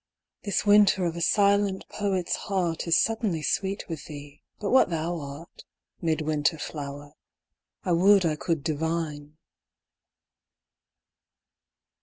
^ 0.41 0.43
This 0.43 0.65
winter 0.65 1.05
of 1.05 1.15
a 1.15 1.21
silent 1.21 1.87
poet's 1.87 2.35
heart 2.35 2.87
Is 2.87 2.97
suddenly 2.97 3.43
sweet 3.43 3.87
with 3.87 4.05
thee, 4.05 4.41
but 4.59 4.71
what 4.71 4.89
thou 4.89 5.19
art, 5.19 5.63
Mid 6.01 6.21
winter 6.21 6.57
flower, 6.57 7.13
I 7.83 7.91
would 7.91 8.25
I 8.25 8.35
could 8.35 8.63
divine. 8.63 9.37